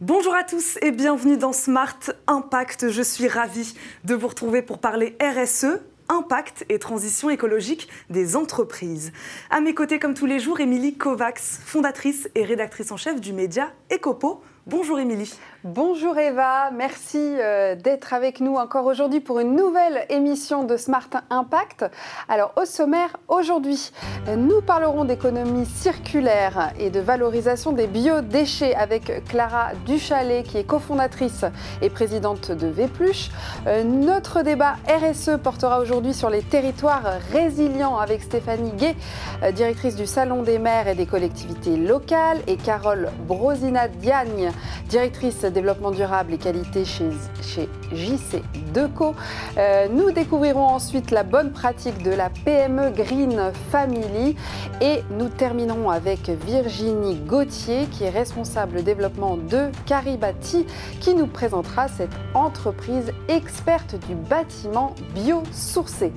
[0.00, 1.98] Bonjour à tous et bienvenue dans Smart
[2.28, 2.88] Impact.
[2.88, 3.74] Je suis ravie
[4.04, 9.10] de vous retrouver pour parler RSE, impact et transition écologique des entreprises.
[9.50, 13.32] À mes côtés, comme tous les jours, Émilie Kovacs, fondatrice et rédactrice en chef du
[13.32, 14.40] média Ecopo.
[14.68, 15.34] Bonjour Émilie.
[15.64, 21.08] Bonjour Eva, merci euh, d'être avec nous encore aujourd'hui pour une nouvelle émission de Smart
[21.30, 21.84] Impact.
[22.28, 23.90] Alors au sommaire, aujourd'hui,
[24.36, 31.44] nous parlerons d'économie circulaire et de valorisation des biodéchets avec Clara Duchalet qui est cofondatrice
[31.82, 33.30] et présidente de Vépluche.
[33.66, 38.94] Euh, notre débat RSE portera aujourd'hui sur les territoires résilients avec Stéphanie Gay,
[39.42, 44.52] euh, directrice du Salon des maires et des collectivités locales, et Carole Brosina-Diagne,
[44.88, 47.10] directrice développement durable et qualité chez,
[47.42, 48.42] chez JC
[48.74, 49.14] Deco.
[49.56, 54.36] Euh, nous découvrirons ensuite la bonne pratique de la PME Green Family
[54.80, 60.66] et nous terminerons avec Virginie Gauthier qui est responsable développement de Caribati
[61.00, 66.12] qui nous présentera cette entreprise experte du bâtiment biosourcé.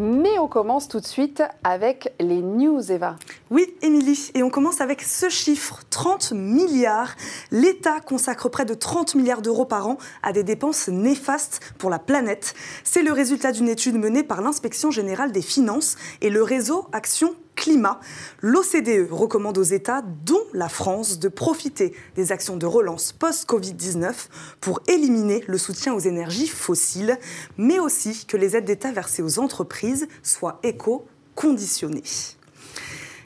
[0.00, 3.16] Mais on commence tout de suite avec les news, Eva.
[3.50, 7.16] Oui, Émilie, et on commence avec ce chiffre, 30 milliards.
[7.50, 11.98] L'État consacre près de 30 milliards d'euros par an à des dépenses néfastes pour la
[11.98, 12.54] planète.
[12.84, 17.34] C'est le résultat d'une étude menée par l'Inspection générale des finances et le réseau Action
[18.40, 24.12] l'OCDE recommande aux États, dont la France, de profiter des actions de relance post-Covid-19
[24.60, 27.18] pour éliminer le soutien aux énergies fossiles,
[27.56, 32.37] mais aussi que les aides d'État versées aux entreprises soient éco-conditionnées.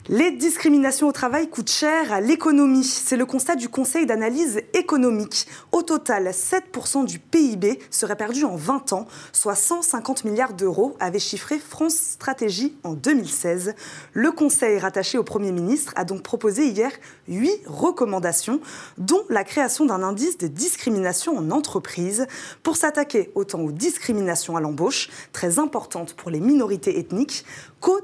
[0.09, 2.83] Les discriminations au travail coûtent cher à l'économie.
[2.83, 5.47] C'est le constat du Conseil d'analyse économique.
[5.71, 11.19] Au total, 7% du PIB serait perdu en 20 ans, soit 150 milliards d'euros, avait
[11.19, 13.75] chiffré France Stratégie en 2016.
[14.11, 16.91] Le Conseil rattaché au Premier ministre a donc proposé hier
[17.29, 18.59] huit recommandations,
[18.97, 22.27] dont la création d'un indice de discrimination en entreprise
[22.61, 27.45] pour s'attaquer autant aux discriminations à l'embauche, très importantes pour les minorités ethniques,
[27.83, 27.99] qu'aux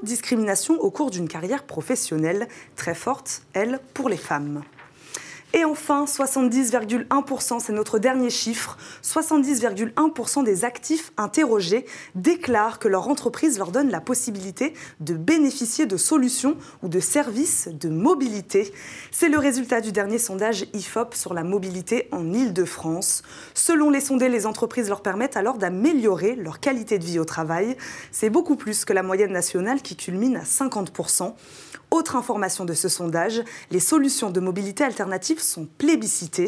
[0.78, 4.62] au cours d'une carrière professionnelle très forte, elle, pour les femmes.
[5.52, 13.58] Et enfin, 70,1%, c'est notre dernier chiffre, 70,1% des actifs interrogés déclarent que leur entreprise
[13.58, 18.72] leur donne la possibilité de bénéficier de solutions ou de services de mobilité.
[19.10, 23.22] C'est le résultat du dernier sondage IFOP sur la mobilité en Ile-de-France.
[23.54, 27.76] Selon les sondés, les entreprises leur permettent alors d'améliorer leur qualité de vie au travail.
[28.12, 31.34] C'est beaucoup plus que la moyenne nationale qui culmine à 50%.
[31.90, 33.42] Autre information de ce sondage,
[33.72, 36.46] les solutions de mobilité alternative sont plébiscitées.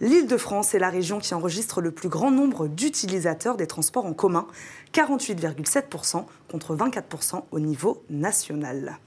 [0.00, 4.46] L'Île-de-France est la région qui enregistre le plus grand nombre d'utilisateurs des transports en commun,
[4.92, 8.98] 48,7% contre 24% au niveau national.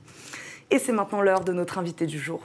[0.71, 2.41] Et c'est maintenant l'heure de notre invité du jour.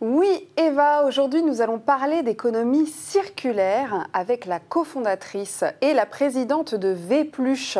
[0.00, 6.88] Oui, Eva, aujourd'hui nous allons parler d'économie circulaire avec la cofondatrice et la présidente de
[6.88, 7.76] Vpluche,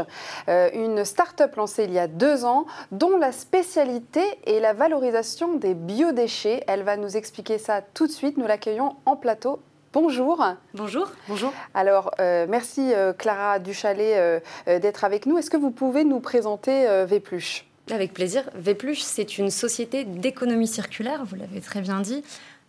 [0.51, 5.55] euh, une start-up lancée il y a deux ans dont la spécialité est la valorisation
[5.55, 6.63] des biodéchets.
[6.67, 8.37] Elle va nous expliquer ça tout de suite.
[8.37, 9.63] Nous l'accueillons en plateau.
[9.95, 10.45] Bonjour.
[10.75, 11.09] Bonjour.
[11.27, 11.55] Bonjour.
[11.73, 15.39] Alors, euh, merci euh, Clara Duchalet d'être avec nous.
[15.39, 18.45] Est-ce que vous pouvez nous présenter Vpluche avec plaisir.
[18.55, 22.23] Vpluche, c'est une société d'économie circulaire, vous l'avez très bien dit,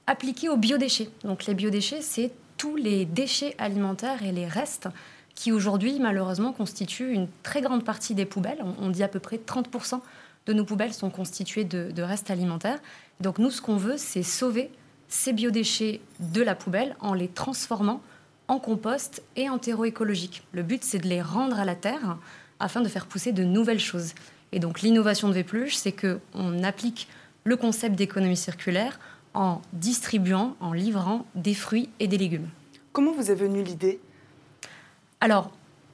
[0.08, 1.09] appliquée aux biodéchets.
[1.24, 4.88] Donc les biodéchets, c'est tous les déchets alimentaires et les restes
[5.36, 8.64] qui aujourd'hui, malheureusement, constituent une très grande partie des poubelles.
[8.80, 10.00] On, dit à peu près 30%
[10.46, 12.80] de nos poubelles sont constituées de, de restes alimentaires.
[13.20, 14.70] Donc nous, ce qu'on veut, c'est sauver
[15.08, 18.02] ces biodéchets de la poubelle en les transformant
[18.48, 20.44] en compost et en terreau écologique.
[20.52, 22.18] Le but, c'est de les rendre à la terre
[22.60, 24.14] afin de faire pousser de nouvelles choses.
[24.51, 27.07] Et donc l'innovation de Vpluche, c'est qu'on applique
[27.44, 29.00] le concept d'économie circulaire
[29.34, 32.50] en distribuant, en livrant des fruits et des légumes.
[32.91, 34.00] Comment vous est venue l'idée?
[35.21, 35.51] Alors,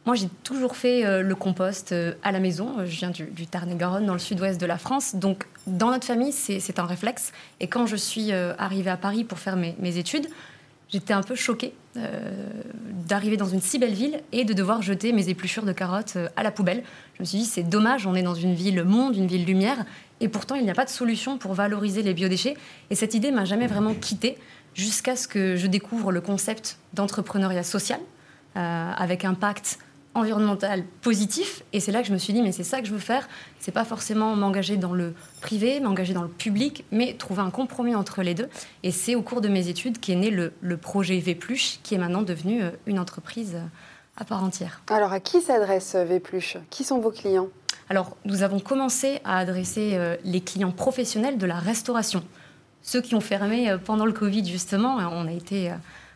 [0.08, 2.86] moi, j'ai toujours fait euh, le compost euh, à la maison.
[2.86, 5.16] Je viens du, Tarn-et-Garonne, dans le sud-ouest de la France.
[5.16, 7.34] Donc, dans notre famille, c'est un réflexe.
[7.60, 10.28] Et quand je suis euh, arrivée à Paris pour faire mes, mes études,
[10.90, 12.32] j'étais un peu choquée euh,
[13.08, 16.28] d'arriver dans une si belle ville et de devoir jeter mes épluchures de carottes euh,
[16.36, 16.84] à la poubelle.
[17.16, 19.86] Je me suis dit, c'est dommage, on est dans une ville monde, une ville lumière,
[20.20, 22.58] et pourtant il n'y a pas de solution pour valoriser les biodéchets.
[22.90, 24.38] Et cette idée m'a jamais vraiment quittée
[24.74, 28.00] jusqu'à ce que je découvre le concept d'entrepreneuriat social,
[28.58, 29.80] euh, avec impact
[30.18, 31.64] environnemental positif.
[31.74, 33.28] Et c'est là que je me suis dit, mais c'est ça que je veux faire.
[33.60, 37.96] C'est pas forcément m'engager dans le privé, m'engager dans le public, mais trouver un compromis
[37.96, 38.50] entre les deux.
[38.84, 41.98] Et c'est au cours de mes études qu'est né le, le projet Vpluche, qui est
[41.98, 43.66] maintenant devenu euh, une entreprise euh,
[44.18, 44.82] à part entière.
[44.90, 47.50] Alors, à qui s'adresse euh, Vpluche Qui sont vos clients?
[47.90, 52.22] Alors, nous avons commencé à adresser les clients professionnels de la restauration.
[52.82, 55.72] Ceux qui ont fermé pendant le Covid, justement, on a été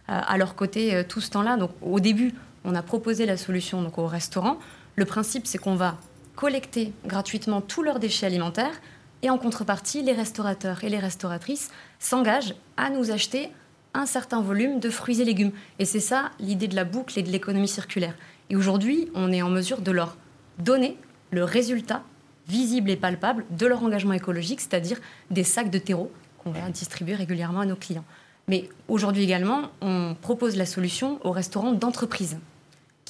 [0.10, 1.56] à leur côté tout ce temps-là.
[1.56, 4.58] Donc, au début, on a proposé la solution donc, aux restaurants.
[4.96, 5.98] Le principe, c'est qu'on va
[6.36, 8.80] collecter gratuitement tous leurs déchets alimentaires
[9.24, 11.70] et en contrepartie, les restaurateurs et les restauratrices
[12.00, 13.50] s'engagent à nous acheter
[13.94, 15.52] un certain volume de fruits et légumes.
[15.80, 18.16] Et c'est ça l'idée de la boucle et de l'économie circulaire.
[18.50, 20.18] Et aujourd'hui, on est en mesure de leur
[20.60, 20.98] donner
[21.30, 22.04] le résultat
[22.48, 25.00] visible et palpable de leur engagement écologique, c'est-à-dire
[25.30, 28.06] des sacs de terreau qu'on va distribuer régulièrement à nos clients.
[28.48, 32.38] Mais aujourd'hui également, on propose la solution aux restaurants d'entreprise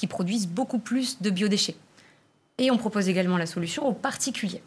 [0.01, 1.75] qui produisent beaucoup plus de biodéchets.
[2.57, 4.63] Et on propose également la solution aux particuliers.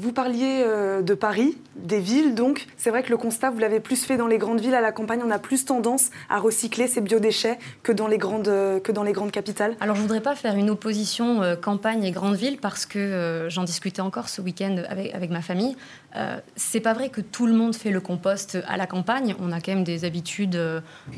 [0.00, 3.78] Vous parliez euh, de Paris, des villes, donc c'est vrai que le constat, vous l'avez
[3.78, 4.74] plus fait dans les grandes villes.
[4.74, 8.48] À la campagne, on a plus tendance à recycler ces biodéchets que dans les grandes,
[8.48, 9.76] euh, que dans les grandes capitales.
[9.78, 13.46] Alors je ne voudrais pas faire une opposition euh, campagne et grande ville parce que
[13.48, 15.76] j'en discutais encore ce week-end avec, ma famille.
[16.56, 19.36] c'est pas vrai que tout le monde fait le compost à la campagne.
[19.38, 20.58] On a quand même des habitudes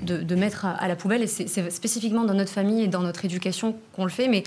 [0.02, 3.74] de, mettre à, la poubelle et c'est spécifiquement dans notre famille et dans notre éducation
[3.94, 4.28] qu'on le fait.
[4.28, 4.42] Mais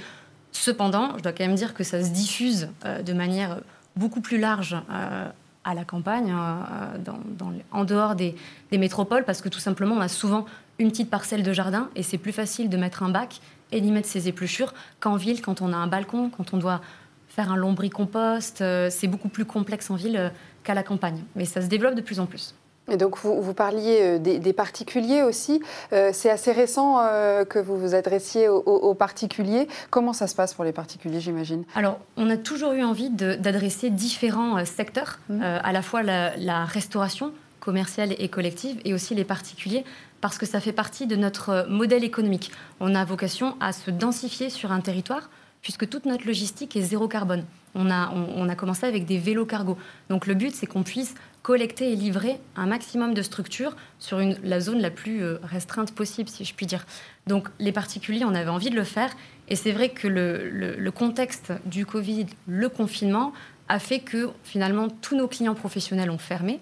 [0.51, 3.59] cependant, je dois quand même dire que ça se diffuse de manière
[3.99, 5.29] beaucoup plus large euh,
[5.65, 8.35] à la campagne, euh, en dehors des,
[8.71, 10.45] métropoles, parce que tout simplement, on a souvent
[10.79, 13.41] une petite parcelle de jardin et c'est plus facile de mettre un bac
[13.71, 16.81] et d'y mettre ses épluchures qu'en ville, quand on a un balcon, quand on doit
[17.27, 18.61] faire un lombricompost.
[18.61, 20.31] Euh, c'est beaucoup plus complexe en ville
[20.63, 21.21] qu'à la campagne.
[21.35, 22.55] Mais ça se développe de plus en plus.
[22.91, 25.61] Et donc, vous, parliez euh, des, particuliers aussi.
[25.93, 29.67] Euh, c'est assez récent euh, que vous vous adressiez aux, particuliers.
[29.89, 31.63] Comment ça se passe pour les particuliers, j'imagine?
[31.75, 35.41] Alors, on a toujours eu envie d'adresser différents secteurs, mmh.
[35.41, 39.83] à la fois la, restauration commerciale et collective, et aussi les particuliers,
[40.21, 42.51] parce que ça fait partie de notre modèle économique.
[42.79, 45.29] On a vocation à se densifier sur un territoire,
[45.61, 47.43] puisque toute notre logistique est zéro carbone.
[47.75, 49.77] On a, on a commencé avec des vélos cargo.
[50.09, 54.37] Donc le but, c'est qu'on puisse collecter et livrer un maximum de structures sur une,
[54.43, 56.85] la zone la plus euh, restreinte possible, si je puis dire.
[57.27, 59.11] Donc les particuliers, on avait envie de le faire.
[59.47, 63.33] Et c'est vrai que le, le, contexte du Covid, le confinement,
[63.67, 66.59] a fait que finalement tous nos clients professionnels ont fermé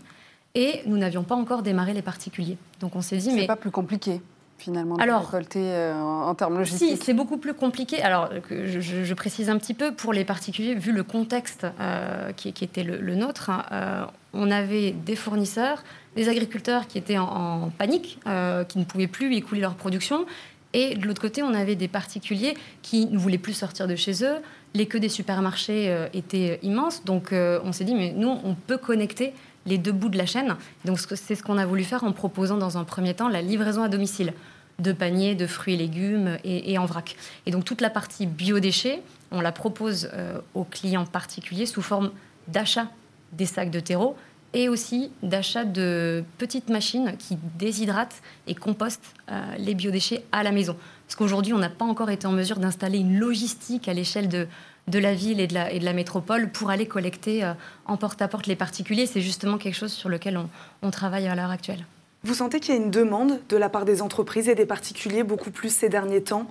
[0.56, 2.58] et nous n'avions pas encore démarré les particuliers.
[2.80, 3.42] Donc on s'est dit, mais...
[3.42, 4.22] C'est pas plus compliqué
[4.58, 8.02] finalement de Alors, récolter euh, en, termes logistiques Si, c'est beaucoup plus compliqué.
[8.02, 12.54] Alors, je, je, précise un petit peu, pour les particuliers, vu le contexte euh, qui,
[12.54, 15.84] qui, était le, nôtre, hein, on avait des fournisseurs,
[16.16, 20.26] des agriculteurs qui étaient en, panique, euh, qui ne pouvaient plus écouler leur production.
[20.74, 24.24] Et de l'autre côté, on avait des particuliers qui ne voulaient plus sortir de chez
[24.24, 24.38] eux.
[24.74, 27.04] Les queues des supermarchés euh, étaient immenses.
[27.06, 29.34] Donc euh, on s'est dit, mais nous, on peut connecter
[29.66, 30.56] les deux bouts de la chaîne.
[30.86, 33.84] Donc c'est ce qu'on a voulu faire en proposant dans un premier temps la livraison
[33.84, 34.34] à domicile
[34.80, 37.16] de paniers de fruits et légumes et, en vrac.
[37.46, 39.02] Et donc toute la partie biodéchets,
[39.32, 40.10] on la propose
[40.54, 42.12] aux clients particuliers sous forme
[42.48, 42.88] d'achat
[43.32, 44.16] des sacs de terreau
[44.54, 50.52] et aussi d'achat de petites machines qui déshydratent et compostent euh, les biodéchets à la
[50.52, 50.76] maison.
[51.06, 54.48] Parce qu'aujourd'hui, on n'a pas encore été en mesure d'installer une logistique à l'échelle de,
[54.88, 57.54] de la ville et de la, et de la métropole pour aller collecter euh,
[57.86, 59.06] en porte-à-porte les particuliers.
[59.06, 60.50] C'est justement quelque chose sur lequel on,
[60.82, 61.86] on travaille à l'heure actuelle.
[62.24, 65.24] Vous sentez qu'il y a une demande de la part des entreprises et des particuliers
[65.24, 66.48] beaucoup plus ces derniers temps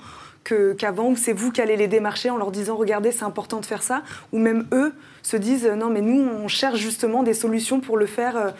[0.79, 3.67] qu'avant, ou c'est vous qui allez les démarcher en leur disant regardez, c'est important de
[3.67, 7.81] faire ça, ou même eux se disent non, mais nous, on cherche justement des solutions
[7.81, 8.37] pour le faire.
[8.37, 8.51] Euh.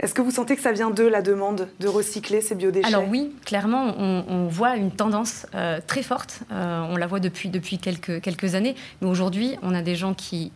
[0.00, 2.86] Est-ce que vous sentez que ça vient d'eux, la demande de recycler ces biodéchets?
[2.86, 6.42] Alors oui, clairement, on, voit une tendance euh, très forte.
[6.52, 8.76] Euh, on la voit depuis, depuis quelques, quelques années.
[9.00, 10.52] Mais aujourd'hui, on a des gens qui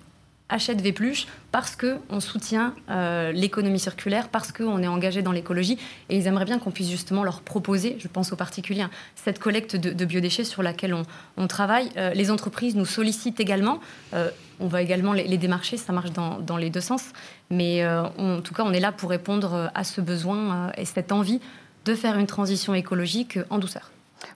[0.53, 5.79] achètent Vépluche parce qu'on soutient euh, l'économie circulaire, parce qu'on est engagé dans l'écologie.
[6.09, 9.39] Et ils aimeraient bien qu'on puisse justement leur proposer, je pense aux particuliers, hein, cette
[9.39, 10.95] collecte de, biodéchets sur laquelle
[11.37, 11.91] on, travaille.
[11.97, 13.81] Euh, les entreprises nous sollicitent également.
[14.15, 14.31] Euh,
[14.61, 17.03] on va également les, démarcher, ça marche dans les deux sens.
[17.51, 21.41] Mais en tout cas, on est là pour répondre à ce besoin et cette envie
[21.85, 23.91] de faire une transition écologique en douceur.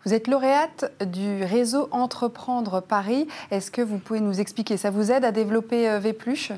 [0.04, 3.26] Vous êtes lauréate du réseau Entreprendre Paris.
[3.50, 4.76] Est-ce que vous pouvez nous expliquer?
[4.76, 6.52] Ça vous aide à développer euh, Vpluche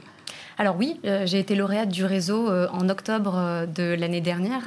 [0.61, 4.65] alors oui, euh, j'ai été lauréate du réseau euh, en octobre de l'année dernière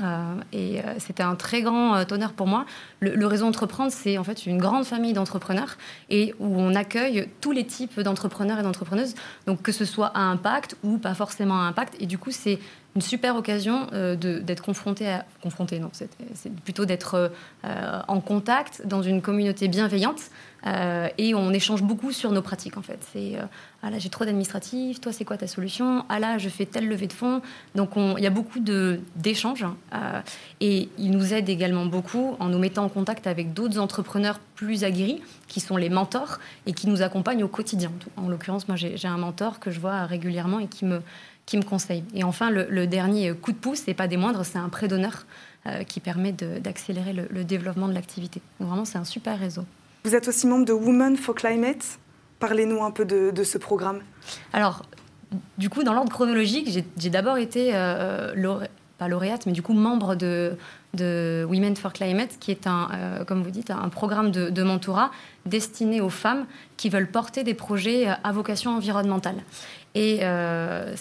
[0.53, 2.65] et c'était un très grand honneur pour moi.
[3.01, 5.77] Le, réseau Entreprendre, c'est en fait une grande famille d'entrepreneurs
[6.09, 9.15] et où on accueille tous les types d'entrepreneurs et d'entrepreneuses,
[9.47, 11.95] donc que ce soit à impact ou pas forcément à impact.
[11.99, 12.59] Et du coup, c'est
[12.95, 17.31] une super occasion d'être confronté à confronté non c'est plutôt d'être
[17.63, 20.29] en contact dans une communauté bienveillante
[20.67, 22.99] euh, et on échange beaucoup sur nos pratiques en fait.
[23.11, 23.45] C'est euh,
[23.81, 26.05] ah là j'ai trop d'administratifs, toi c'est quoi ta solution?
[26.09, 27.41] Ah là je fais telle levée de fonds.
[27.75, 28.59] Donc il y a beaucoup
[29.15, 30.21] d'échanges euh,
[30.59, 34.83] et il nous aide également beaucoup en nous mettant en contact avec d'autres entrepreneurs plus
[34.83, 37.91] aguerris qui sont les mentors et qui nous accompagnent au quotidien.
[38.17, 41.01] En l'occurrence moi j'ai un mentor que je vois régulièrement et qui me
[41.45, 42.03] qui me conseille.
[42.13, 45.25] Et enfin le, dernier coup de pouce, et pas des moindres, c'est un prêt d'honneur
[45.87, 48.41] qui permet d'accélérer le, le développement de l'activité.
[48.59, 49.63] Vraiment c'est un super réseau.
[50.03, 51.99] Vous êtes aussi membre de Women for Climate.
[52.39, 54.01] Parlez-nous un peu de, ce programme.
[54.51, 54.81] Alors,
[55.59, 58.33] du coup, dans l'ordre chronologique, j'ai d'abord été, euh,
[58.97, 60.57] pas lauréate, mais du coup membre de,
[60.97, 65.11] Women for Climate, qui est un, euh, comme vous dites, un programme de, mentorat
[65.45, 69.37] destiné aux femmes qui veulent porter des projets à vocation environnementale.
[69.93, 70.95] Et euh,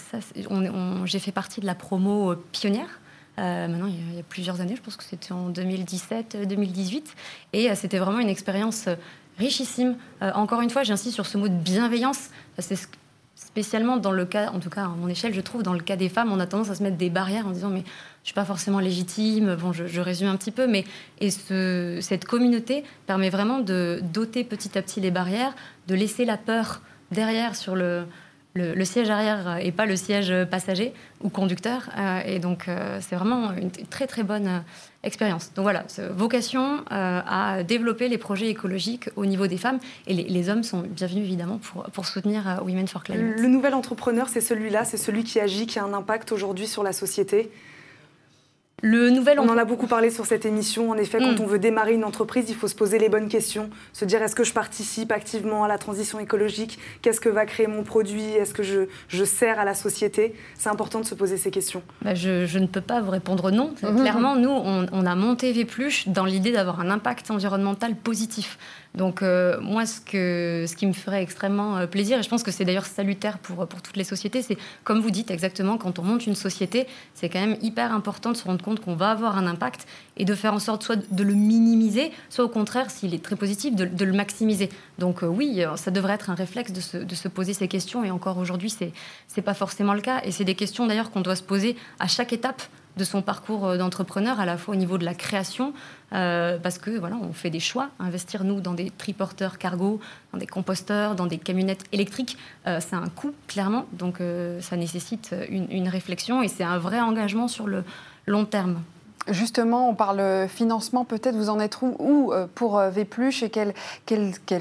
[1.05, 3.01] j'ai fait partie de la promo pionnière
[3.39, 7.03] euh, maintenant, il y, a, plusieurs années, je pense que c'était en 2017-2018.
[7.53, 8.95] Et euh, c'était vraiment une expérience euh,
[9.37, 9.95] richissime.
[10.21, 12.29] encore une fois, j'insiste sur ce mot de bienveillance.
[12.59, 12.77] C'est
[13.35, 15.95] spécialement dans le cas, en tout cas à mon échelle, je trouve, dans le cas
[15.95, 17.83] des femmes, on a tendance à se mettre des barrières en disant mais
[18.21, 19.55] je suis pas forcément légitime.
[19.55, 20.83] Bon, je, résume un petit peu, mais
[21.19, 25.55] et ce, cette communauté permet vraiment de doter petit à petit les barrières,
[25.87, 28.05] de laisser la peur derrière sur le,
[28.53, 30.93] le, siège arrière et pas le siège passager
[31.23, 31.89] ou conducteur.
[31.97, 34.59] Euh, et donc, euh, c'est vraiment une très très bonne euh,
[35.03, 35.51] expérience.
[35.55, 39.79] Donc voilà, vocation à développer les projets écologiques au niveau des femmes.
[40.05, 43.39] Et les, hommes sont bienvenus évidemment pour, pour soutenir Women for Climate.
[43.39, 46.83] Le nouvel entrepreneur, c'est celui-là, c'est celui qui agit, qui a un impact aujourd'hui sur
[46.83, 47.49] la société.
[48.83, 50.89] On en a beaucoup parlé sur cette émission.
[50.89, 51.43] En effet, quand mm.
[51.43, 54.35] on veut démarrer une entreprise, il faut se poser les bonnes questions, se dire est-ce
[54.35, 56.79] que je participe activement à la transition écologique?
[57.01, 58.23] Qu'est-ce que va créer mon produit?
[58.23, 60.35] Est-ce que je, sers à la société?
[60.57, 61.83] C'est important de se poser ces questions.
[62.01, 63.73] Bah, je, ne peux pas vous répondre non.
[63.81, 64.01] Mm-hmm.
[64.01, 68.57] Clairement, nous, on, a monté Vpluche dans l'idée d'avoir un impact environnemental positif.
[68.95, 70.01] Donc euh, moi, ce,
[70.75, 73.81] qui me ferait extrêmement euh, plaisir, et je pense que c'est d'ailleurs salutaire pour, pour
[73.81, 77.39] toutes les sociétés, c'est comme vous dites exactement, quand on monte une société, c'est quand
[77.39, 80.53] même hyper important de se rendre compte qu'on va avoir un impact et de faire
[80.53, 84.13] en sorte soit de le minimiser, soit au contraire, s'il est très positif, de, le
[84.13, 84.69] maximiser.
[84.99, 88.03] Donc euh, oui, ça devrait être un réflexe de se, de se poser ces questions,
[88.03, 88.91] et encore aujourd'hui, c'est
[89.37, 90.21] n'est pas forcément le cas.
[90.25, 92.61] Et c'est des questions d'ailleurs qu'on doit se poser à chaque étape
[92.97, 95.73] de son parcours euh, d'entrepreneur, à la fois au niveau de la création,
[96.13, 97.89] euh, parce que voilà, on fait des choix.
[97.99, 99.99] Investir nous dans des triporteurs cargo,
[100.33, 103.85] dans des composteurs, dans des camionnettes électriques, euh, c'est un coût clairement.
[103.93, 104.19] Donc
[104.59, 107.83] ça nécessite une, réflexion et c'est un vrai engagement sur le
[108.27, 108.81] long terme.
[109.27, 113.73] Justement, on parle financement, peut-être vous en êtes où, pour Vpluche et quel,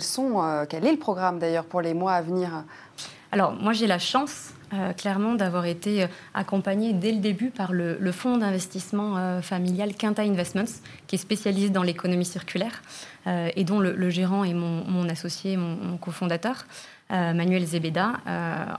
[0.00, 2.64] sont, quel est le programme d'ailleurs pour les mois à venir?
[3.32, 7.72] Alors, moi j'ai la chance euh, clairement d'avoir été euh, accompagné dès le début par
[7.72, 12.82] le, fonds d'investissement euh, familial Quinta Investments, qui est spécialisé dans l'économie circulaire
[13.26, 16.64] et dont le, gérant est mon, associé, mon, cofondateur.
[17.10, 18.14] Manuel Zebeda.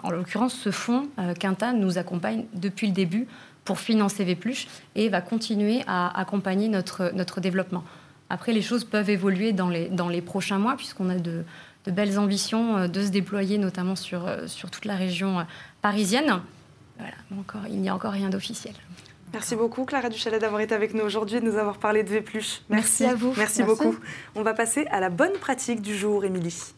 [0.03, 3.27] en l'occurrence, ce fonds, Quinta, nous accompagne depuis le début
[3.65, 7.83] pour financer Vpluche et va continuer à accompagner notre développement.
[8.31, 11.43] Après, les choses peuvent évoluer dans les, dans les prochains mois, puisqu'on a de,
[11.85, 15.43] de belles ambitions euh, de se déployer, notamment sur, euh, sur toute la région euh,
[15.81, 16.41] parisienne.
[16.97, 18.73] Voilà, encore, il n'y a encore rien d'officiel.
[19.33, 22.09] Merci beaucoup Clara Duchalet d'avoir été avec nous aujourd'hui et de nous avoir parlé de
[22.09, 22.61] Vpluche.
[22.69, 23.33] Merci, Merci à vous.
[23.37, 23.97] Merci, Merci beaucoup.
[24.35, 26.73] On va passer à la bonne pratique du jour, Émilie.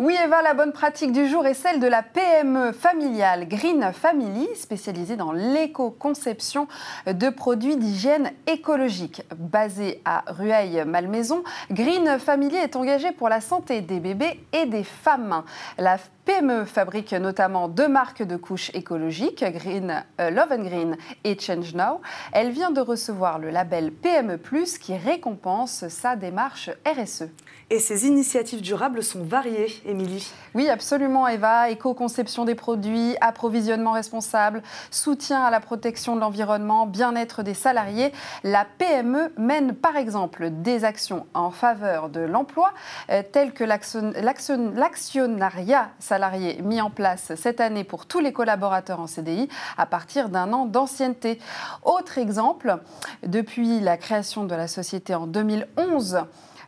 [0.00, 4.48] Oui, Eva, la bonne pratique du jour est celle de la PME familiale Green Family,
[4.56, 6.66] spécialisée dans l'éco-conception
[7.06, 9.22] de produits d'hygiène écologique.
[9.36, 15.44] Basée à Rueil-Malmaison, Green Family est engagée pour la santé des bébés et des femmes.
[15.78, 21.38] La PME fabrique notamment deux marques de couches écologiques, Green, euh, Love and Green et
[21.38, 22.00] Change Now.
[22.32, 24.40] Elle vient de recevoir le label PME+,
[24.80, 27.28] qui récompense sa démarche RSE.
[27.74, 30.30] Et ces initiatives durables sont variées, Émilie.
[30.54, 31.70] Oui, absolument, Eva.
[31.70, 34.62] Éco-conception des produits, approvisionnement responsable,
[34.92, 38.12] soutien à la protection de l'environnement, bien-être des salariés.
[38.44, 42.72] La PME mène par exemple des actions en faveur de l'emploi,
[43.10, 49.08] euh, telles que l'actionnariat salariés mis en place cette année pour tous les collaborateurs en
[49.08, 51.40] CDI à partir d'un an d'ancienneté.
[51.82, 52.76] Autre exemple,
[53.26, 56.24] depuis la création de la société en 2011,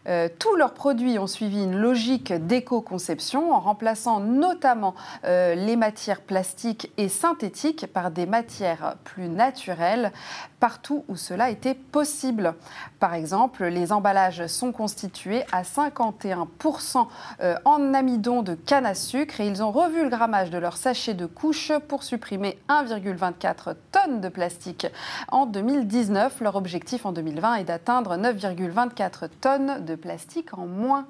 [0.09, 4.95] Euh, tous leurs produits ont suivi une logique d'éco-conception en remplaçant notamment
[5.25, 10.13] euh, les matières plastiques et synthétiques par des matières plus naturelles
[10.61, 12.55] partout où cela était possible.
[13.01, 17.07] Par exemple, les emballages sont constitués à 51%
[17.41, 20.77] euh, en amidon de canne à sucre et ils ont revu le grammage de leurs
[20.77, 24.87] sachets de couche pour supprimer 1,24 tonnes de plastique
[25.29, 26.41] en 2019.
[26.41, 31.07] Leur objectif en 2020 est d'atteindre 9,24 tonnes de plastique en moins.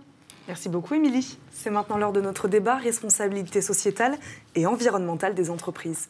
[0.49, 1.39] Merci beaucoup, Émilie.
[1.53, 4.17] C'est maintenant l'heure de notre débat responsabilité sociétale
[4.55, 6.09] et environnementale des entreprises.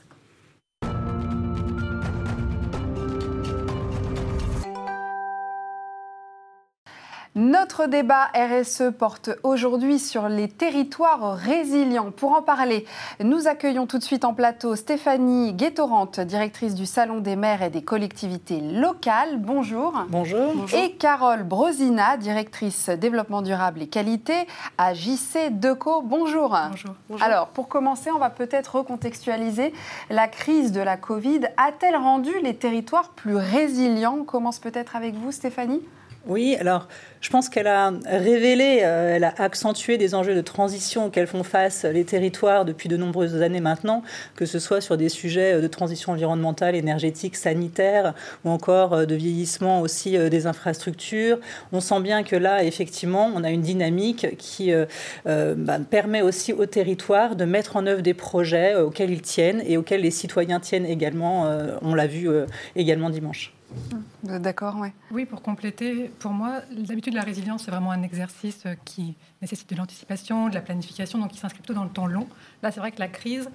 [7.36, 12.10] Notre débat RSE porte aujourd'hui sur les territoires résilients.
[12.10, 12.86] Pour en parler,
[13.22, 17.68] nous accueillons tout de suite en plateau Stéphanie Guettorante, directrice du Salon des maires et
[17.68, 19.38] des collectivités locales.
[19.38, 20.06] Bonjour.
[20.08, 20.64] Bonjour.
[20.72, 24.46] Et Carole Brosina, directrice développement durable et qualité
[24.78, 26.00] à JC Deco.
[26.00, 26.56] Bonjour.
[26.70, 27.22] Bonjour.
[27.22, 29.74] Alors, pour commencer, on va peut-être recontextualiser.
[30.08, 34.20] La crise de la Covid a-t-elle rendu les territoires plus résilients?
[34.22, 35.82] On commence peut-être avec vous, Stéphanie
[36.26, 36.88] oui, alors
[37.20, 41.42] je pense qu'elle a révélé, euh, elle a accentué des enjeux de transition auxquels font
[41.42, 44.02] face les territoires depuis de nombreuses années maintenant,
[44.36, 48.14] que ce soit sur des sujets euh, de transition environnementale, énergétique, sanitaire,
[48.44, 51.38] ou encore euh, de vieillissement aussi des infrastructures.
[51.72, 54.72] On sent bien que là, effectivement, on a une dynamique qui
[55.24, 59.76] bah, permet aussi aux territoires de mettre en œuvre des projets auxquels ils tiennent et
[59.76, 61.50] auxquels les citoyens tiennent également.
[61.82, 62.28] on l'a vu
[62.76, 63.55] également dimanche.
[64.22, 64.92] Vous êtes d'accord ouais.
[65.10, 69.76] Oui, pour compléter, pour moi, d'habitude, la résilience, c'est vraiment un exercice qui nécessite de
[69.76, 72.28] l'anticipation, de la planification, donc qui s'inscrit plutôt dans le temps long.
[72.62, 73.48] Là, c'est vrai que la crise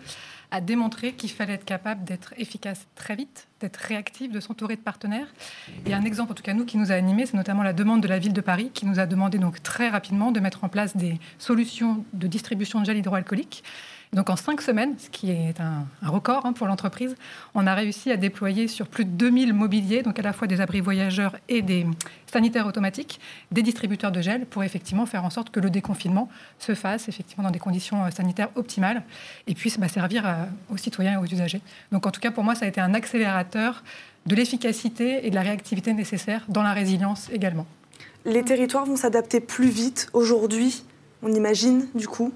[0.52, 4.82] a démontré qu'il fallait être capable d'être efficace très vite, d'être réactif, de s'entourer de
[4.82, 5.34] partenaires.
[5.86, 8.02] Et un exemple, en tout cas nous, qui nous a animés, c'est notamment la demande
[8.02, 10.70] de la ville de Paris, qui nous a demandé donc très rapidement de mettre en
[10.70, 13.64] place des solutions de distribution de gel hydroalcoolique
[14.14, 17.16] donc en cinq semaines, ce qui est un, record hein, pour l'entreprise,
[17.56, 20.60] on a réussi à déployer sur plus de 2000 mobiliers, donc à la fois des
[20.60, 21.88] abris voyageurs et des
[22.30, 23.22] sanitaires automatiques,
[23.54, 26.28] des distributeurs de gel pour effectivement faire en sorte que le déconfinement
[26.60, 29.04] se fasse effectivement dans des conditions euh, sanitaires optimales
[29.48, 31.62] et puisse bah, servir euh, aux citoyens et aux usagers.
[31.94, 33.82] Donc en tout cas pour moi ça a été un accélérateur
[34.26, 37.66] de l'efficacité et de la réactivité nécessaire dans la résilience également.
[38.26, 40.84] Les territoires vont s'adapter plus vite aujourd'hui,
[41.24, 42.34] on imagine du coup?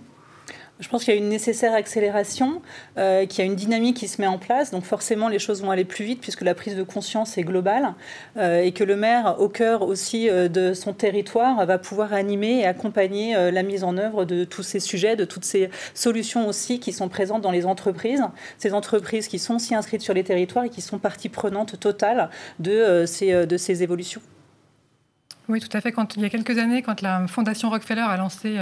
[0.79, 2.61] Je pense qu'il y a une nécessaire accélération,
[2.97, 4.71] euh, qu'il y a une dynamique qui se met en place.
[4.71, 7.93] Donc forcément, les choses vont aller plus vite puisque la prise de conscience est globale
[8.37, 12.59] euh, et que le maire, au cœur aussi euh, de son territoire, va pouvoir animer
[12.59, 16.79] et accompagner la mise en œuvre de tous ces sujets, de toutes ces solutions aussi
[16.79, 18.23] qui sont présentes dans les entreprises.
[18.57, 22.29] Ces entreprises qui sont aussi inscrites sur les territoires et qui sont partie prenante totale
[22.59, 24.21] de, ces, de ces évolutions.
[25.47, 25.91] Oui, tout à fait.
[25.91, 28.57] Quand, il y a quelques années, quand la Fondation Rockefeller a lancé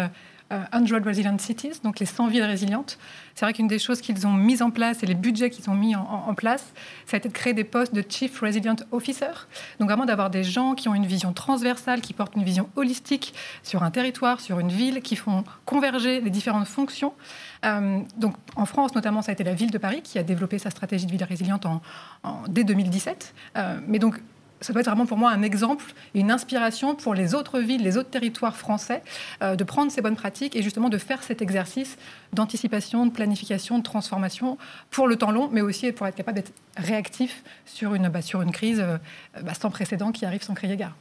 [0.72, 2.98] 100 Resilient Cities, donc les 100 villes résilientes.
[3.36, 5.76] C'est vrai qu'une des choses qu'ils ont mises en place et les budgets qu'ils ont
[5.76, 6.74] mis en, place,
[7.06, 9.32] ça a été de créer des postes de Chief Resilient Officer.
[9.80, 13.34] Donc vraiment d'avoir des gens qui ont une vision transversale, qui portent une vision holistique
[13.64, 17.14] sur un territoire, sur une ville, qui font converger les différentes fonctions.
[17.66, 20.60] Euh, donc en France, notamment, ça a été la ville de Paris qui a développé
[20.60, 21.82] sa stratégie de ville résiliente en,
[22.48, 23.34] dès 2017.
[23.58, 24.22] Euh, mais donc
[24.64, 27.98] ça doit être vraiment pour moi un exemple, une inspiration pour les autres villes, les
[27.98, 29.04] autres territoires français,
[29.42, 31.98] euh, de prendre ces bonnes pratiques et justement de faire cet exercice
[32.32, 34.58] d'anticipation, de planification, de transformation
[34.90, 38.22] pour le temps long, mais aussi pour être capable d'être réactif sur une, bah,
[38.52, 38.98] crise euh,
[39.42, 40.96] bah, sans précédent qui arrive sans crier gare.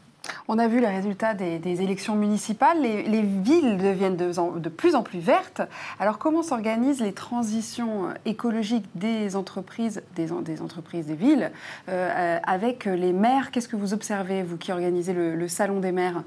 [0.49, 2.81] On a vu les résultats des, élections municipales.
[2.81, 5.63] Les, villes deviennent de, plus en plus vertes.
[5.99, 11.51] Alors, comment s'organisent les transitions écologiques des entreprises, des, entreprises, des villes,
[11.89, 13.51] euh, avec les maires?
[13.51, 16.23] Qu'est-ce que vous observez, vous qui organisez le salon des maires?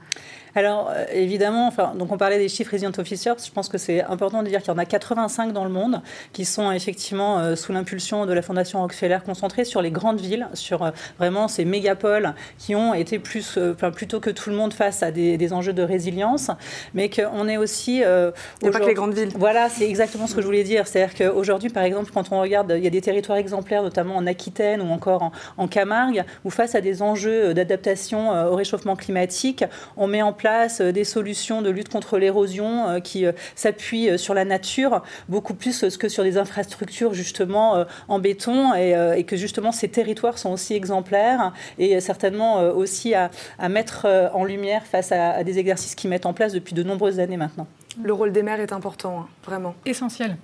[0.58, 3.36] Alors, euh, évidemment, donc on parlait des chiffres Resident Officers.
[3.46, 6.02] Je pense que c'est important de dire qu'il y en a 85 dans le monde
[6.32, 10.48] qui sont effectivement euh, sous l'impulsion de la Fondation Rockefeller concentrés sur les grandes villes,
[10.54, 14.74] sur euh, vraiment ces mégapoles qui ont été plus, enfin, plutôt que tout le monde
[14.74, 16.50] face à des, enjeux de résilience,
[16.94, 17.98] mais qu'on est aussi.
[17.98, 19.32] il pas que les grandes villes.
[19.36, 20.88] Voilà, c'est exactement ce que je voulais dire.
[20.88, 24.28] C'est-à-dire qu'aujourd'hui, par exemple, quand on regarde, il y a des territoires exemplaires, notamment en
[24.28, 29.64] Aquitaine ou encore en, en Camargue, où face à des enjeux d'adaptation au réchauffement climatique,
[29.98, 34.18] on met en place euh, des solutions de lutte contre l'érosion euh, qui euh, s'appuient
[34.18, 39.72] sur la nature, beaucoup plus que sur des infrastructures justement en béton et, que justement
[39.72, 43.30] ces territoires sont aussi exemplaires et certainement aussi à,
[43.76, 47.38] mettre en lumière face à, des exercices qui mettent en place depuis de nombreuses années
[47.38, 47.68] maintenant.
[48.02, 49.76] Le rôle des maires est important, hein, vraiment.
[49.86, 50.38] Essentiel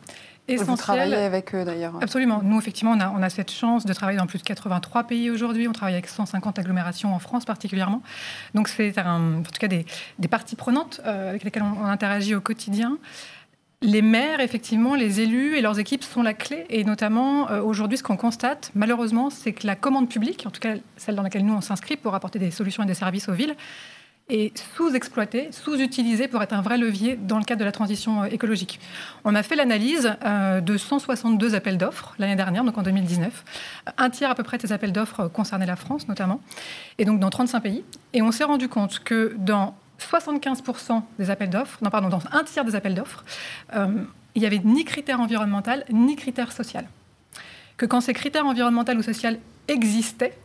[0.47, 0.75] essentiel.
[0.75, 1.93] Vous travaillez avec eux d'ailleurs.
[2.01, 2.41] Absolument.
[2.43, 5.29] Nous, effectivement, on a, on a, cette chance de travailler dans plus de 83 pays
[5.29, 5.67] aujourd'hui.
[5.67, 8.01] On travaille avec 150 agglomérations en France particulièrement.
[8.53, 9.85] Donc, c'est en tout cas des,
[10.19, 12.97] des parties prenantes euh, avec lesquelles on, interagit au quotidien.
[13.83, 16.65] Les maires, effectivement, les élus et leurs équipes sont la clé.
[16.69, 20.59] Et notamment, euh, aujourd'hui, ce qu'on constate, malheureusement, c'est que la commande publique, en tout
[20.59, 23.33] cas celle dans laquelle nous on s'inscrit pour apporter des solutions et des services aux
[23.33, 23.55] villes,
[24.29, 28.25] est sous-exploité, sous-utilisé pour être un vrai levier dans le cadre de la transition euh,
[28.27, 28.79] écologique.
[29.23, 33.43] On a fait l'analyse euh, de 162 appels d'offres l'année dernière, donc en 2019.
[33.97, 36.39] Un tiers à peu près de ces appels d'offres concernaient la France notamment,
[36.99, 37.83] et donc dans 35 pays.
[38.13, 42.43] Et on s'est rendu compte que dans 75% des appels d'offres, non pardon, dans un
[42.43, 43.23] tiers des appels d'offres,
[43.75, 44.03] euh,
[44.35, 46.87] il n'y avait ni critères environnemental ni critères social.
[47.77, 49.31] Que quand ces critères environnementaux ou sociaux
[49.67, 50.37] existaient,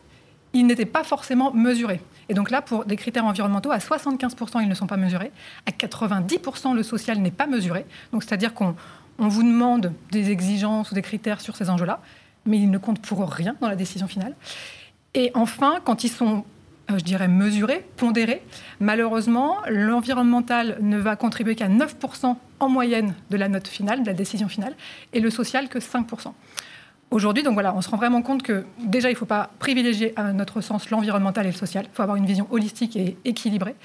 [0.53, 2.01] ils n'étaient pas forcément mesurés.
[2.29, 5.31] Et donc là, pour des critères environnementaux, à 75%, ils ne sont pas mesurés.
[5.67, 7.85] À 90%, le social n'est pas mesuré.
[8.13, 8.75] Donc c'est-à-dire qu'on
[9.19, 12.01] vous demande des exigences ou des critères sur ces enjeux-là,
[12.47, 14.35] mais ils ne comptent pour rien dans la décision finale.
[15.15, 16.45] Et enfin, quand ils sont
[16.89, 18.43] je dirais, mesurés, pondérés.
[18.81, 24.15] Malheureusement, l'environnemental ne va contribuer qu'à 9% en moyenne de la note finale, de la
[24.15, 24.75] décision finale,
[25.13, 26.33] et le social que 5%.
[27.11, 30.13] Aujourd'hui, donc voilà, on se rend vraiment compte que déjà, il ne faut pas privilégier
[30.17, 31.87] à notre sens l'environnemental et le social.
[31.89, 33.77] Il faut avoir une vision holistique et équilibrée.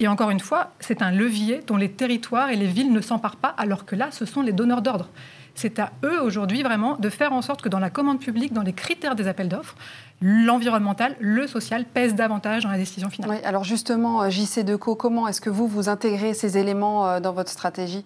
[0.00, 3.36] Et encore une fois, c'est un levier dont les territoires et les villes ne s'emparent
[3.36, 5.10] pas, alors que là, ce sont les donneurs d'ordre.
[5.54, 8.62] C'est à eux aujourd'hui vraiment de faire en sorte que dans la commande publique, dans
[8.62, 9.76] les critères des appels d'offres,
[10.22, 13.30] l'environnemental, le social pèsent davantage dans la décision finale.
[13.30, 17.32] Oui, alors justement, JC Deco, comment est-ce que vous, vous intégrez ces éléments euh, dans
[17.32, 18.04] votre stratégie?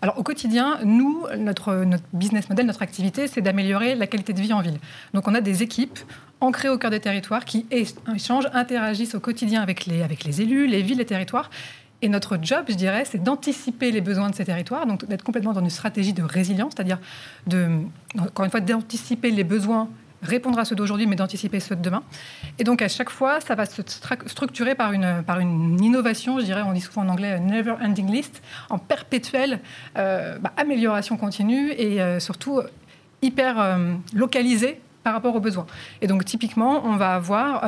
[0.00, 4.40] Alors au quotidien, nous, notre, notre business model, notre activité, c'est d'améliorer la qualité de
[4.40, 4.80] vie en ville.
[5.14, 5.98] Donc on a des équipes
[6.40, 10.66] ancrées au cœur des territoires qui échangent, interagissent au quotidien avec les, avec les élus,
[10.66, 11.50] les villes, les territoires.
[12.04, 15.52] Et notre job, je dirais, c'est d'anticiper les besoins de ces territoires, donc d'être complètement
[15.52, 16.98] dans une stratégie de résilience, c'est-à-dire
[17.46, 17.68] de,
[18.18, 19.88] encore une fois, d'anticiper les besoins
[20.22, 22.02] répondre à ceux d'aujourd'hui, mais d'anticiper ceux de demain.
[22.58, 23.82] Et donc, à chaque fois, ça va se
[24.26, 28.10] structurer par une, par une innovation, je dirais, on dit souvent en anglais never ending
[28.10, 29.60] list, en perpétuelle
[29.98, 32.60] euh, bah, amélioration continue et euh, surtout
[33.20, 35.66] hyper euh, localisée par rapport aux besoins.
[36.00, 37.64] Et donc, typiquement, on va avoir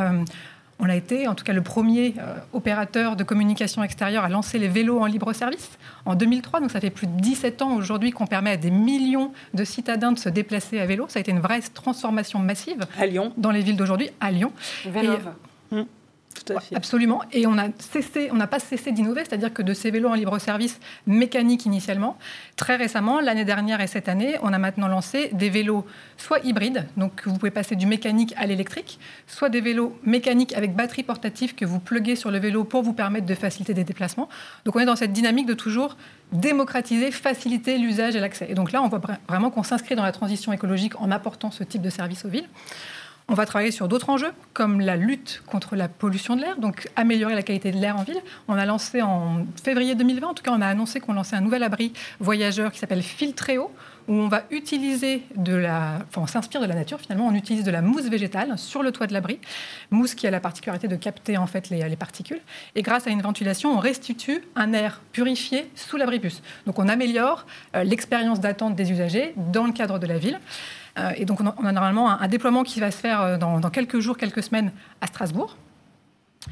[0.78, 4.58] on a été, en tout cas, le premier euh, opérateur de communication extérieure à lancer
[4.58, 5.70] les vélos en libre service
[6.04, 6.60] en 2003.
[6.60, 10.12] Donc, ça fait plus de 17 ans aujourd'hui qu'on permet à des millions de citadins
[10.12, 11.06] de se déplacer à vélo.
[11.08, 12.87] Ça a été une vraie transformation massive.
[12.98, 13.32] À Lyon.
[13.37, 14.52] Dans les villes d'aujourd'hui, à Lyon.
[16.75, 17.23] Absolument.
[17.33, 20.14] Et on a cessé, on n'a pas cessé d'innover, c'est-à-dire que de ces vélos en
[20.14, 22.18] libre service mécaniques initialement,
[22.57, 26.87] très récemment, l'année dernière et cette année, on a maintenant lancé des vélos soit hybrides,
[26.97, 31.55] donc vous pouvez passer du mécanique à l'électrique, soit des vélos mécaniques avec batterie portative
[31.55, 34.29] que vous pluguez sur le vélo pour vous permettre de faciliter des déplacements.
[34.64, 35.97] Donc on est dans cette dynamique de toujours
[36.33, 38.47] démocratiser, faciliter l'usage et l'accès.
[38.49, 41.64] Et donc là, on voit vraiment qu'on s'inscrit dans la transition écologique en apportant ce
[41.64, 42.49] type de service aux villes.
[43.28, 46.88] On va travailler sur d'autres enjeux, comme la lutte contre la pollution de l'air, donc
[46.94, 48.20] améliorer la qualité de l'air en ville.
[48.48, 51.40] On a lancé en février 2020, en tout cas, on a annoncé qu'on lançait un
[51.40, 53.70] nouvel abri voyageur qui s'appelle Filtréo,
[54.08, 57.70] où on va utiliser de la, on s'inspire de la nature finalement, on utilise de
[57.70, 59.38] la mousse végétale sur le toit de l'abri,
[59.90, 62.40] mousse qui a la particularité de capter en fait les, particules,
[62.74, 66.42] et grâce à une ventilation, on restitue un air purifié sous l'abribus.
[66.66, 70.38] Donc on améliore euh, l'expérience d'attente des usagers dans le cadre de la ville.
[70.98, 74.00] Euh, et donc, on a, normalement un, déploiement qui va se faire euh, dans, quelques
[74.00, 75.57] jours, quelques semaines à Strasbourg.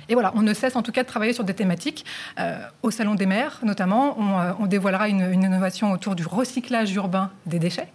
[0.09, 2.05] Et voilà, on ne cesse en tout cas de travailler sur des thématiques.
[2.40, 4.16] Euh, au Salon des maires, notamment,
[4.59, 7.88] on, dévoilera une, innovation autour du recyclage urbain des déchets.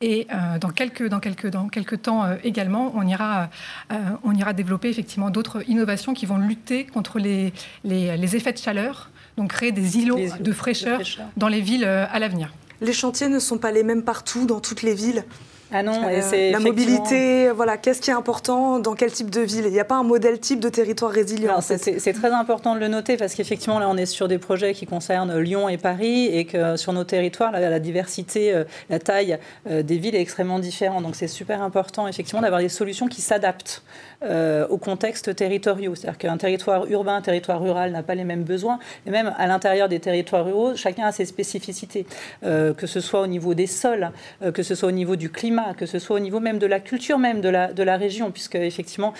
[0.00, 0.26] Et
[0.60, 3.48] dans, quelques, dans, quelques, dans quelques temps également, on ira,
[4.22, 7.54] on ira développer effectivement d'autres innovations qui vont lutter contre les,
[7.84, 11.00] les, effets de chaleur, donc créer des îlots, de, fraîcheur
[11.36, 12.52] dans les villes à l'avenir.
[12.80, 15.24] Les chantiers ne sont pas les mêmes partout, dans toutes les villes.
[15.72, 19.40] Ah non, euh, c'est la mobilité, voilà, qu'est-ce qui est important dans quel type de
[19.40, 19.64] ville?
[19.66, 21.60] Il n'y a pas un modèle type de territoire résilient.
[21.60, 24.86] C'est très important de le noter parce qu'effectivement, là, on est sur des projets qui
[24.86, 29.82] concernent Lyon et Paris et que sur nos territoires, la diversité, euh, la taille euh,
[29.82, 31.02] des villes est extrêmement différente.
[31.02, 33.82] Donc, c'est super important, effectivement, d'avoir des solutions qui s'adaptent
[34.70, 35.94] au contexte territoriaux.
[35.94, 38.78] C'est-à-dire qu'un territoire urbain, un territoire rural n'a pas les mêmes besoins.
[39.06, 42.06] Et même à l'intérieur des territoires ruraux, chacun a ses spécificités,
[42.42, 44.10] que ce soit au niveau des sols,
[44.54, 46.80] que ce soit au niveau du climat que ce soit au niveau même de la
[46.80, 49.12] culture même de la, de la région, puisque effectivement,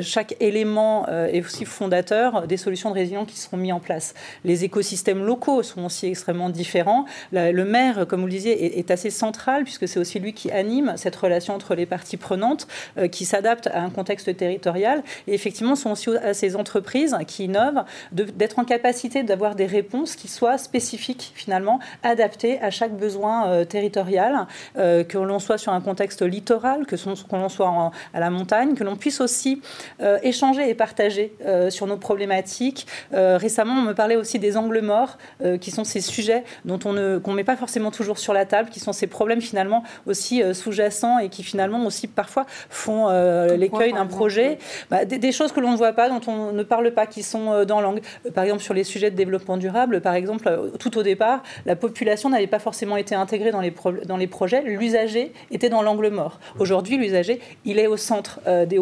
[0.00, 4.14] chaque élément est aussi fondateur des solutions de résilience qui seront mis en place.
[4.44, 7.04] Les écosystèmes locaux sont aussi extrêmement différents.
[7.32, 10.94] le maire, comme vous le disiez, est, assez central, puisque c'est aussi lui qui anime
[10.96, 12.66] cette relation entre les parties prenantes,
[13.10, 15.02] qui s'adapte à un contexte territorial.
[15.26, 20.16] Et effectivement, sont aussi à ces entreprises qui innovent d'être en capacité d'avoir des réponses
[20.16, 25.72] qui soient spécifiques, finalement, adaptées à chaque besoin euh, territorial, euh, que l'on soit sur
[25.72, 29.60] un contexte littoral, que, l'on soit à la montagne, que l'on puisse aussi
[30.00, 31.34] euh, échanger et partager
[31.70, 32.86] sur nos problématiques.
[33.12, 35.18] récemment, on me parlait aussi des angles morts,
[35.60, 38.70] qui sont ces sujets dont on ne qu'on met pas forcément toujours sur la table,
[38.70, 43.08] qui sont ces problèmes finalement aussi sous-jacents et qui finalement aussi parfois font
[43.56, 44.58] l'écueil d'un projet.
[44.90, 47.22] Bah, des, des, choses que l'on ne voit pas, dont on ne parle pas, qui
[47.22, 48.00] sont dans l'angle.
[48.34, 52.28] Par exemple, sur les sujets de développement durable, par exemple, tout au départ, la population
[52.30, 53.72] n'avait pas forcément été intégrée dans les,
[54.06, 54.62] dans les projets.
[54.62, 56.38] L'usager était dans l'angle mort.
[56.58, 58.80] Aujourd'hui, l'usager, il est au centre euh, des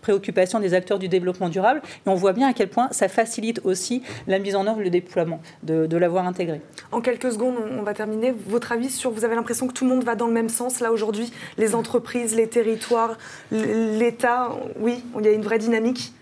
[0.00, 1.82] préoccupations des acteurs du développement durable.
[2.06, 4.90] Et on voit bien à quel point ça facilite aussi la mise en œuvre, le
[4.90, 6.60] déploiement, de, de l'avoir intégré.
[6.90, 8.34] En quelques secondes, on va terminer.
[8.46, 10.80] Votre avis sur, vous avez l'impression que tout le monde va dans le même sens
[10.80, 11.32] là aujourd'hui?
[11.58, 13.18] Les entreprises, les territoires,
[13.50, 16.12] l'État, oui, il y a une vraie dynamique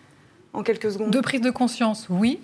[0.52, 1.10] en quelques secondes.
[1.10, 2.40] De prise de conscience, oui.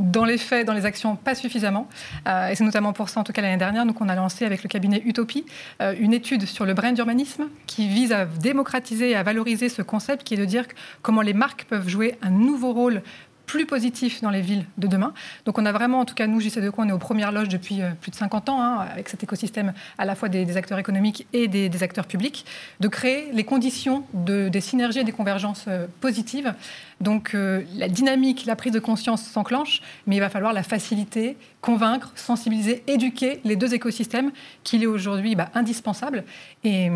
[0.00, 1.86] Dans les faits, dans les actions, pas suffisamment.
[2.26, 4.46] Euh, et c'est notamment pour ça, en tout cas l'année dernière, nous, qu'on a lancé
[4.46, 5.44] avec le cabinet Utopie
[5.82, 9.82] euh, une étude sur le brain d'urbanisme qui vise à démocratiser et à valoriser ce
[9.82, 10.64] concept qui est de dire
[11.02, 13.02] comment les marques peuvent jouer un nouveau rôle
[13.50, 15.12] plus positif dans les villes de demain.
[15.44, 17.82] Donc on a vraiment, en tout cas nous, JC2Co, on est aux premières loges depuis
[17.82, 21.26] euh, plus de 50 ans, hein, avec cet écosystème à la fois des, acteurs économiques
[21.32, 22.46] et des, acteurs publics,
[22.78, 26.54] de créer les conditions de, des synergies et des convergences euh, positives.
[27.00, 31.36] Donc euh, la dynamique, la prise de conscience s'enclenche, mais il va falloir la faciliter,
[31.60, 34.30] convaincre, sensibiliser, éduquer les deux écosystèmes
[34.62, 36.22] qu'il est aujourd'hui bah, indispensable
[36.62, 36.88] et,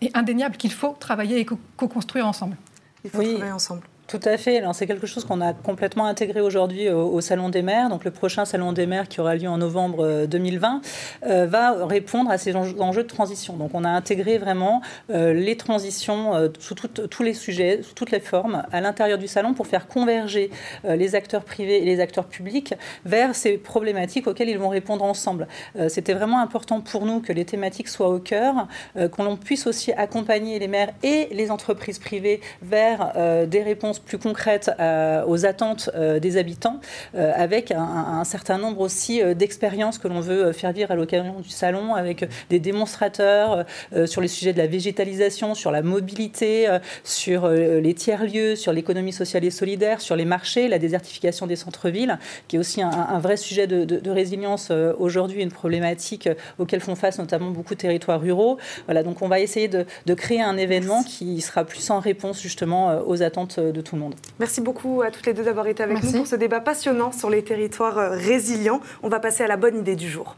[0.00, 2.56] et indéniable qu'il faut travailler et co-construire ensemble.
[3.04, 3.82] Il faut travailler ensemble.
[4.08, 4.62] Tout à fait.
[4.72, 7.90] C'est quelque chose qu'on a complètement intégré aujourd'hui au, Salon des maires.
[7.90, 10.80] Donc le prochain Salon des maires qui aura lieu en novembre 2020
[11.26, 13.58] euh, euh, va répondre à ces enjeux, de transition.
[13.58, 18.20] Donc on a intégré vraiment euh, les transitions sous tous les sujets, sous toutes les
[18.20, 20.50] formes, à l'intérieur du salon pour faire converger
[20.84, 25.48] les acteurs privés et les acteurs publics vers ces problématiques auxquelles ils vont répondre ensemble.
[25.88, 28.68] C'était vraiment important pour nous que les thématiques soient au cœur,
[29.12, 33.12] qu'on puisse aussi accompagner les maires et les entreprises privées vers
[33.46, 36.80] des réponses plus concrète euh, aux attentes euh, des habitants,
[37.14, 41.48] euh, avec un, certain nombre aussi d'expériences que l'on veut faire vivre à l'occasion du
[41.48, 43.64] salon, avec des démonstrateurs
[44.06, 46.66] sur les sujets de la végétalisation, sur la mobilité,
[47.04, 52.18] sur les tiers-lieux, sur l'économie sociale et solidaire, sur les marchés, la désertification des centres-villes,
[52.48, 57.50] qui est aussi un, vrai sujet de, résilience aujourd'hui, une problématique auquel font face notamment
[57.50, 58.58] beaucoup de territoires ruraux.
[58.86, 62.40] Voilà, donc on va essayer de, de créer un événement qui sera plus en réponse
[62.40, 64.14] justement aux attentes de tout le monde.
[64.38, 67.30] Merci beaucoup à toutes les deux d'avoir été avec nous pour ce débat passionnant sur
[67.30, 68.80] les territoires euh, résilients.
[69.02, 70.36] On va passer à la bonne idée du jour.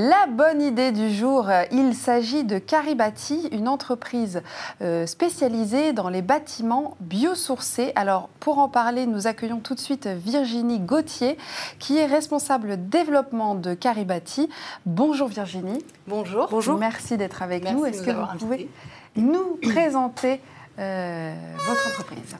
[0.00, 4.42] La bonne idée du jour, il s'agit de Caribati, une entreprise
[4.80, 7.90] euh, spécialisée dans les bâtiments biosourcés.
[7.96, 11.36] Alors pour en parler, nous accueillons tout de suite Virginie Gauthier,
[11.80, 14.48] qui est responsable développement de Caribati.
[14.86, 15.84] Bonjour Virginie.
[16.06, 16.46] Bonjour.
[16.48, 16.78] Bonjour.
[16.78, 17.84] Merci d'être avec nous.
[17.84, 18.68] Est-ce que vous pouvez
[19.16, 20.40] nous présenter
[20.78, 21.34] euh,
[21.66, 22.36] votre entreprise.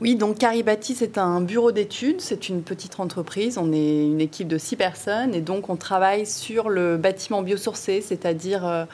[0.00, 4.48] Oui, donc Caribati, c'est un bureau d'études, c'est une petite entreprise, on est une équipe
[4.48, 8.84] de six personnes et donc on travaille sur le bâtiment biosourcé, c'est-à-dire euh,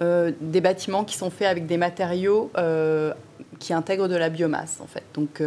[0.00, 2.52] euh, des bâtiments qui sont faits avec des matériaux
[3.58, 5.02] qui intègrent de la biomasse en fait.
[5.14, 5.42] Donc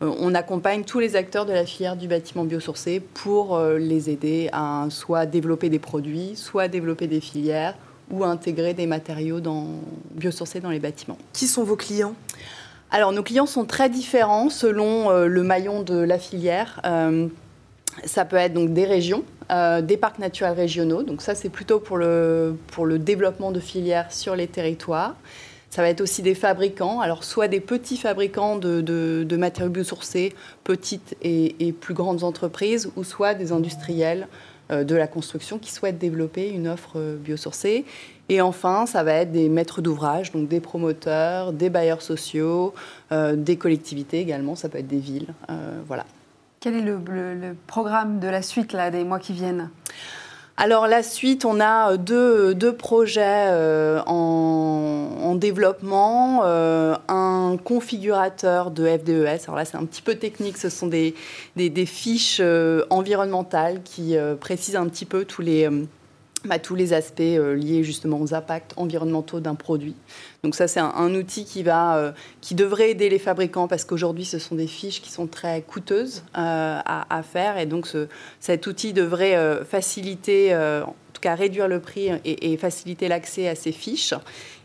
[0.00, 4.86] on accompagne tous les acteurs de la filière du bâtiment biosourcé pour les aider à
[4.90, 7.74] soit développer des produits, soit développer des filières
[8.10, 9.66] ou intégrer des matériaux dans,
[10.12, 11.18] biosourcés dans les bâtiments.
[11.32, 12.14] Qui sont vos clients?
[12.90, 16.80] Alors, nos clients sont très différents selon euh, le maillon de la filière.
[16.84, 17.26] Euh,
[18.04, 21.02] ça peut être donc des régions, euh, des parcs naturels régionaux.
[21.02, 25.14] Donc ça, c'est plutôt pour le, pour le développement de filières sur les territoires.
[25.70, 30.34] Ça va être aussi des fabricants, alors soit des petits fabricants de, de, matériaux biosourcés,
[30.64, 34.28] petites et, et, plus grandes entreprises, ou soit des industriels
[34.72, 37.84] de la construction qui souhaitent développer une offre euh, biosourcée.
[38.28, 42.72] Et enfin, ça va être des maîtres d'ouvrage, donc des promoteurs, des bailleurs sociaux,
[43.10, 45.28] euh, des collectivités également, ça peut être des villes.
[45.86, 46.06] voilà.
[46.60, 49.68] Quel est le, programme de la suite là, des mois qui viennent?
[50.56, 53.48] Alors la suite, on a deux, deux projets
[54.06, 59.44] en, développement, un configurateur de FDES.
[59.46, 62.40] Alors là, c'est un petit peu technique, ce sont des fiches
[62.90, 65.68] environnementales qui précisent un petit peu tous les
[66.44, 69.94] bah, tous les aspects euh, liés justement aux impacts environnementaux d'un produit.
[70.42, 74.24] Donc ça, c'est un, outil qui, va, euh, qui devrait aider les fabricants parce qu'aujourd'hui,
[74.24, 77.58] ce sont des fiches qui sont très coûteuses euh, à, faire.
[77.58, 78.08] Et donc, ce,
[78.40, 83.70] cet outil devrait faciliter, en tout cas réduire le prix et, faciliter l'accès à ces
[83.70, 84.14] fiches.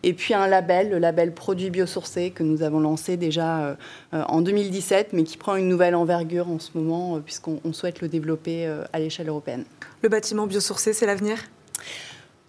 [0.01, 3.77] Et puis un label, le label produit biosourcé que nous avons lancé déjà
[4.11, 8.67] en 2017, mais qui prend une nouvelle envergure en ce moment puisqu'on souhaite le développer
[8.91, 9.65] à l'échelle européenne.
[10.01, 11.37] Le bâtiment biosourcé, c'est l'avenir?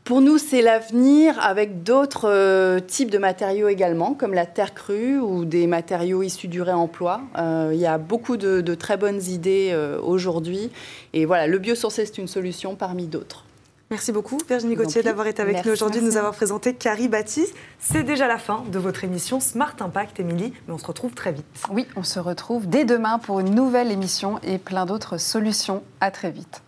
[0.09, 5.19] Pour nous, c'est l'avenir avec d'autres euh, types de matériaux également, comme la terre crue
[5.19, 7.21] ou des matériaux issus du réemploi.
[7.37, 10.71] Euh, il y a beaucoup de, très bonnes idées euh, aujourd'hui.
[11.13, 13.45] Et voilà, le biosourcé, c'est une solution parmi d'autres.
[13.91, 17.55] Merci beaucoup Virginie Gauthier d'avoir été avec nous aujourd'hui, de nous avoir présenté Carrie Baptiste.
[17.79, 21.33] C'est déjà la fin de votre émission Smart Impact, Émilie, mais on se retrouve très
[21.33, 21.45] vite.
[21.71, 25.83] Oui, on se retrouve dès demain pour une nouvelle émission et plein d'autres solutions.
[26.01, 26.63] À très vite.